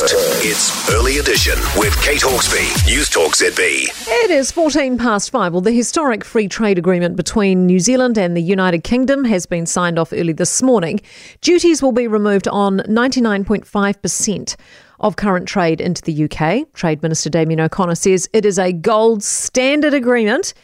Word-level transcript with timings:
breakfast. 0.00 0.44
It's 0.44 0.90
Early 0.90 1.18
Edition 1.18 1.58
with 1.76 2.00
Kate 2.02 2.20
Hawkesby, 2.20 2.86
News 2.86 3.08
Talk 3.08 3.32
ZB. 3.32 3.86
It 4.24 4.30
is 4.30 4.50
14 4.50 4.98
past 4.98 5.30
five. 5.30 5.52
Well, 5.52 5.60
the 5.60 5.72
historic 5.72 6.24
free 6.24 6.48
trade 6.48 6.78
agreement 6.78 7.16
between 7.16 7.66
New 7.66 7.80
Zealand 7.80 8.18
and 8.18 8.36
the 8.36 8.42
United 8.42 8.84
Kingdom 8.84 9.24
has 9.24 9.46
been 9.46 9.66
signed 9.66 9.98
off 9.98 10.12
early 10.12 10.32
this 10.32 10.62
morning. 10.62 11.00
Duties 11.40 11.82
will 11.82 11.92
be 11.92 12.06
removed 12.06 12.48
on 12.48 12.78
99.5% 12.80 14.56
of 15.00 15.16
current 15.16 15.46
trade 15.46 15.80
into 15.80 16.02
the 16.02 16.24
UK. 16.24 16.72
Trade 16.72 17.02
Minister 17.02 17.30
Damien 17.30 17.60
O'Connor 17.60 17.96
says 17.96 18.28
it 18.32 18.44
is 18.44 18.58
a 18.58 18.72
gold 18.72 19.22
standard 19.22 19.94
agreement 19.94 20.54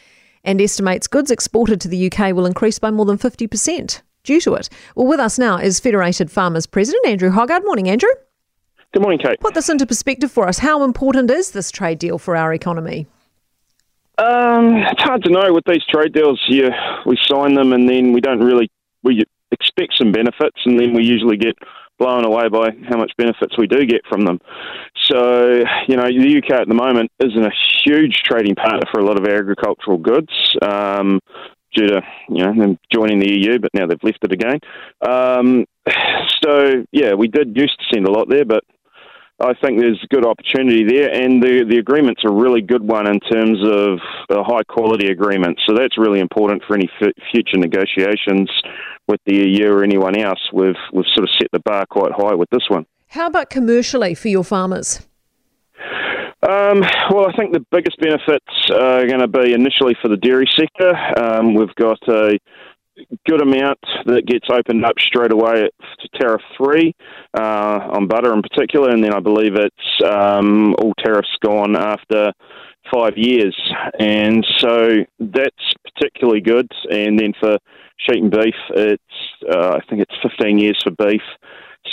and 0.44 0.60
estimates 0.60 1.06
goods 1.06 1.30
exported 1.30 1.80
to 1.82 1.88
the 1.88 2.10
UK 2.10 2.34
will 2.34 2.46
increase 2.46 2.78
by 2.78 2.90
more 2.90 3.04
than 3.04 3.18
50% 3.18 4.00
due 4.24 4.40
to 4.40 4.54
it. 4.54 4.68
Well, 4.94 5.06
with 5.06 5.20
us 5.20 5.38
now 5.38 5.58
is 5.58 5.80
Federated 5.80 6.30
Farmers 6.30 6.66
President 6.66 7.06
Andrew 7.06 7.30
Hoggard. 7.30 7.64
Morning, 7.64 7.88
Andrew. 7.88 8.10
Good 8.92 9.02
morning, 9.02 9.20
Kate. 9.20 9.38
Put 9.40 9.54
this 9.54 9.68
into 9.68 9.86
perspective 9.86 10.32
for 10.32 10.48
us. 10.48 10.58
How 10.58 10.82
important 10.82 11.30
is 11.30 11.52
this 11.52 11.70
trade 11.70 11.98
deal 12.00 12.18
for 12.18 12.36
our 12.36 12.52
economy? 12.52 13.06
Um, 14.18 14.76
it's 14.90 15.02
hard 15.02 15.22
to 15.24 15.30
know 15.30 15.52
with 15.52 15.64
these 15.64 15.84
trade 15.88 16.12
deals. 16.12 16.40
Yeah, 16.48 16.70
we 17.06 17.16
sign 17.30 17.54
them 17.54 17.72
and 17.72 17.88
then 17.88 18.12
we 18.12 18.20
don't 18.20 18.40
really 18.40 18.68
we 19.02 19.24
expect 19.52 19.94
some 19.96 20.12
benefits, 20.12 20.58
and 20.64 20.78
then 20.78 20.92
we 20.92 21.04
usually 21.04 21.36
get 21.36 21.56
blown 21.98 22.24
away 22.24 22.48
by 22.48 22.70
how 22.88 22.96
much 22.96 23.12
benefits 23.16 23.56
we 23.58 23.66
do 23.66 23.86
get 23.86 24.00
from 24.08 24.24
them. 24.24 24.38
So, 25.04 25.62
you 25.86 25.96
know, 25.96 26.06
the 26.06 26.42
UK 26.42 26.60
at 26.60 26.68
the 26.68 26.74
moment 26.74 27.10
isn't 27.20 27.44
a 27.44 27.52
huge 27.84 28.22
trading 28.24 28.54
partner 28.54 28.82
for 28.92 29.00
a 29.00 29.04
lot 29.04 29.18
of 29.18 29.26
agricultural 29.26 29.98
goods. 29.98 30.32
Um, 30.62 31.20
due 31.74 31.86
to 31.86 32.02
you 32.28 32.44
know 32.44 32.52
them 32.52 32.78
joining 32.92 33.20
the 33.20 33.30
EU, 33.30 33.58
but 33.58 33.70
now 33.74 33.86
they've 33.86 34.02
left 34.02 34.18
it 34.22 34.32
again. 34.32 34.58
Um, 35.00 35.64
so 36.42 36.84
yeah, 36.92 37.14
we 37.14 37.28
did 37.28 37.56
used 37.56 37.78
to 37.78 37.94
send 37.94 38.06
a 38.06 38.10
lot 38.10 38.28
there, 38.28 38.44
but 38.44 38.64
I 39.40 39.54
think 39.54 39.80
there's 39.80 39.98
good 40.10 40.26
opportunity 40.26 40.84
there, 40.84 41.10
and 41.10 41.42
the 41.42 41.64
the 41.68 41.78
agreement's 41.78 42.22
a 42.24 42.30
really 42.30 42.60
good 42.60 42.82
one 42.82 43.06
in 43.06 43.20
terms 43.20 43.58
of 43.64 43.98
a 44.30 44.44
high 44.44 44.62
quality 44.64 45.08
agreement. 45.08 45.58
So 45.66 45.74
that's 45.74 45.96
really 45.96 46.20
important 46.20 46.62
for 46.66 46.74
any 46.74 46.90
f- 47.00 47.12
future 47.32 47.56
negotiations 47.56 48.50
with 49.08 49.20
the 49.24 49.36
EU 49.36 49.72
or 49.72 49.82
anyone 49.82 50.16
else. 50.16 50.40
We've 50.52 50.74
we've 50.92 51.06
sort 51.14 51.24
of 51.24 51.30
set 51.38 51.48
the 51.52 51.60
bar 51.60 51.86
quite 51.86 52.12
high 52.12 52.34
with 52.34 52.50
this 52.50 52.68
one. 52.68 52.84
How 53.08 53.26
about 53.26 53.50
commercially 53.50 54.14
for 54.14 54.28
your 54.28 54.44
farmers? 54.44 55.06
Um, 56.42 56.80
well, 57.10 57.28
I 57.28 57.32
think 57.36 57.52
the 57.52 57.64
biggest 57.70 57.98
benefits 57.98 58.70
are 58.72 59.06
going 59.06 59.20
to 59.20 59.28
be 59.28 59.52
initially 59.52 59.94
for 60.00 60.08
the 60.08 60.16
dairy 60.16 60.48
sector. 60.56 60.96
Um, 61.18 61.54
we've 61.54 61.74
got 61.74 61.98
a 62.08 62.38
good 63.26 63.42
amount 63.42 63.78
that 64.06 64.26
gets 64.26 64.46
opened 64.50 64.84
up 64.84 64.94
straight 64.98 65.32
away 65.32 65.68
to 65.80 66.18
tariff 66.18 66.42
free 66.58 66.94
uh, 67.38 67.88
on 67.92 68.06
butter 68.06 68.32
in 68.32 68.42
particular, 68.42 68.90
and 68.90 69.02
then 69.02 69.12
I 69.12 69.20
believe 69.20 69.54
it's 69.54 70.04
um, 70.04 70.74
all 70.78 70.92
tariffs 71.04 71.36
gone 71.44 71.76
after 71.76 72.32
five 72.92 73.16
years, 73.16 73.56
and 73.98 74.46
so 74.58 75.04
that's 75.18 75.74
particularly 75.84 76.40
good. 76.40 76.70
And 76.90 77.18
then 77.18 77.32
for 77.38 77.58
sheep 77.98 78.22
and 78.22 78.30
beef, 78.30 78.54
it's 78.70 79.02
uh, 79.50 79.78
I 79.78 79.80
think 79.88 80.02
it's 80.02 80.14
15 80.22 80.58
years 80.58 80.78
for 80.82 80.90
beef. 80.90 81.22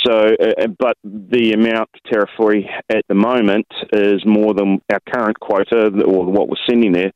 So, 0.06 0.36
uh, 0.40 0.68
but 0.80 0.98
the 1.04 1.54
amount 1.54 1.90
tariff 2.12 2.30
free 2.38 2.70
at 2.90 3.04
the 3.08 3.16
moment 3.16 3.68
is 3.94 4.26
more 4.26 4.54
than 4.54 4.80
our 4.92 5.00
current 5.12 5.40
quota 5.40 5.88
or 6.04 6.26
what 6.26 6.50
we're 6.50 6.56
sending 6.70 6.92
there. 6.92 7.12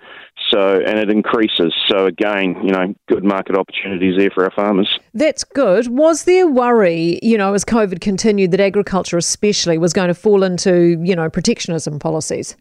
So, 0.49 0.79
and 0.85 0.97
it 0.97 1.09
increases. 1.09 1.73
So, 1.87 2.05
again, 2.05 2.55
you 2.63 2.71
know, 2.71 2.93
good 3.07 3.23
market 3.23 3.55
opportunities 3.55 4.15
there 4.17 4.29
for 4.31 4.43
our 4.43 4.51
farmers. 4.51 4.99
That's 5.13 5.43
good. 5.43 5.87
Was 5.87 6.23
there 6.23 6.47
worry, 6.47 7.19
you 7.21 7.37
know, 7.37 7.53
as 7.53 7.63
COVID 7.63 8.01
continued, 8.01 8.51
that 8.51 8.59
agriculture 8.59 9.17
especially 9.17 9.77
was 9.77 9.93
going 9.93 10.07
to 10.07 10.13
fall 10.13 10.43
into, 10.43 10.99
you 11.03 11.15
know, 11.15 11.29
protectionism 11.29 11.99
policies? 11.99 12.55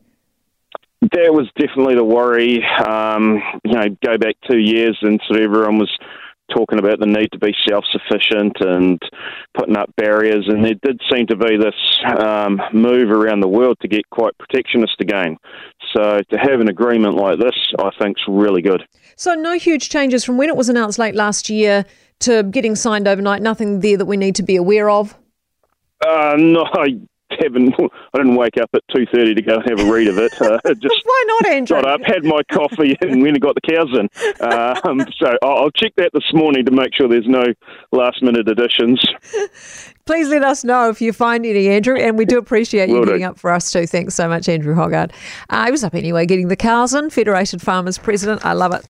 There 1.12 1.32
was 1.32 1.48
definitely 1.58 1.94
the 1.94 2.04
worry. 2.04 2.62
Um, 2.86 3.42
you 3.64 3.72
know, 3.72 3.88
go 4.04 4.18
back 4.18 4.36
two 4.48 4.58
years 4.58 4.98
and 5.00 5.20
sort 5.26 5.40
of 5.40 5.44
everyone 5.44 5.78
was 5.78 5.90
talking 6.54 6.78
about 6.78 7.00
the 7.00 7.06
need 7.06 7.28
to 7.32 7.38
be 7.38 7.54
self 7.68 7.84
sufficient 7.90 8.56
and 8.60 9.00
putting 9.56 9.76
up 9.76 9.94
barriers. 9.96 10.46
And 10.48 10.64
there 10.64 10.74
did 10.82 11.00
seem 11.12 11.26
to 11.28 11.36
be 11.36 11.56
this 11.56 11.74
um, 12.22 12.60
move 12.72 13.10
around 13.10 13.40
the 13.40 13.48
world 13.48 13.76
to 13.82 13.88
get 13.88 14.08
quite 14.10 14.36
protectionist 14.38 14.96
again. 15.00 15.36
So 15.96 16.20
to 16.30 16.38
have 16.38 16.60
an 16.60 16.68
agreement 16.68 17.14
like 17.14 17.38
this, 17.38 17.54
I 17.78 17.90
think, 18.00 18.16
is 18.18 18.24
really 18.28 18.62
good. 18.62 18.82
So, 19.16 19.34
no 19.34 19.58
huge 19.58 19.88
changes 19.88 20.24
from 20.24 20.38
when 20.38 20.48
it 20.48 20.56
was 20.56 20.68
announced 20.68 20.98
late 20.98 21.14
last 21.14 21.50
year 21.50 21.84
to 22.20 22.42
getting 22.42 22.74
signed 22.74 23.08
overnight, 23.08 23.42
nothing 23.42 23.80
there 23.80 23.96
that 23.96 24.06
we 24.06 24.16
need 24.16 24.34
to 24.36 24.42
be 24.42 24.56
aware 24.56 24.88
of? 24.88 25.16
Uh, 26.06 26.36
no, 26.38 26.64
haven't. 27.40 27.74
I 27.78 28.18
didn't 28.18 28.36
wake 28.36 28.56
up 28.58 28.70
at 28.74 28.82
two 28.94 29.06
thirty 29.12 29.34
to 29.34 29.42
go 29.42 29.56
and 29.56 29.68
have 29.68 29.86
a 29.86 29.90
read 29.92 30.08
of 30.08 30.18
it. 30.18 30.32
Uh, 30.40 30.58
just 30.74 31.00
why 31.04 31.24
not, 31.28 31.46
Andrew? 31.48 31.80
Got 31.80 31.90
up, 31.90 32.00
had 32.04 32.24
my 32.24 32.42
coffee, 32.52 32.96
and 33.00 33.22
went 33.22 33.36
and 33.36 33.40
got 33.40 33.54
the 33.54 33.60
cows 33.60 33.88
in. 33.98 34.08
Um, 34.40 35.00
so 35.18 35.36
I'll 35.42 35.70
check 35.70 35.92
that 35.96 36.10
this 36.12 36.24
morning 36.32 36.64
to 36.64 36.70
make 36.70 36.94
sure 36.94 37.08
there's 37.08 37.26
no 37.28 37.44
last 37.92 38.22
minute 38.22 38.48
additions. 38.48 39.00
Please 40.06 40.28
let 40.28 40.42
us 40.42 40.64
know 40.64 40.88
if 40.88 41.00
you 41.00 41.12
find 41.12 41.46
any, 41.46 41.68
Andrew, 41.68 41.96
and 41.96 42.18
we 42.18 42.24
do 42.24 42.36
appreciate 42.38 42.88
you 42.88 42.96
Will 42.96 43.04
getting 43.04 43.20
do. 43.20 43.26
up 43.28 43.38
for 43.38 43.52
us 43.52 43.70
too. 43.70 43.86
Thanks 43.86 44.14
so 44.14 44.28
much, 44.28 44.48
Andrew 44.48 44.74
Hoggard. 44.74 45.12
Uh, 45.12 45.66
I 45.66 45.70
was 45.70 45.84
up 45.84 45.94
anyway, 45.94 46.26
getting 46.26 46.48
the 46.48 46.56
cows 46.56 46.94
in. 46.94 47.10
Federated 47.10 47.62
Farmers 47.62 47.96
President. 47.98 48.44
I 48.44 48.54
love 48.54 48.72
it. 48.72 48.78